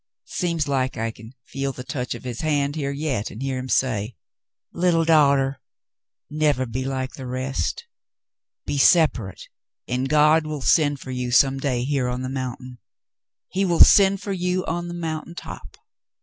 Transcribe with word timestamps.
Seems 0.25 0.67
like 0.67 0.97
I 0.97 1.11
can 1.11 1.35
feel 1.45 1.71
the 1.73 1.83
touch 1.83 2.15
of 2.15 2.23
his 2.23 2.41
hand 2.41 2.75
here 2.75 2.89
yet 2.89 3.29
and 3.29 3.39
hear 3.39 3.59
him 3.59 3.69
say: 3.69 4.15
'Little 4.73 5.05
daughter, 5.05 5.61
never 6.27 6.65
be 6.65 6.83
like 6.85 7.13
the 7.13 7.27
rest. 7.27 7.85
Be 8.65 8.79
separate, 8.79 9.43
and 9.87 10.09
God 10.09 10.47
will 10.47 10.59
send 10.61 10.99
for 10.99 11.11
you 11.11 11.29
some 11.29 11.59
day 11.59 11.83
here 11.83 12.07
on 12.07 12.23
the 12.23 12.29
mountain. 12.29 12.79
He 13.47 13.63
will 13.63 13.81
send 13.83 14.19
for 14.23 14.33
you 14.33 14.65
on 14.65 14.87
the 14.87 14.95
mountain 14.95 15.35
top. 15.35 15.77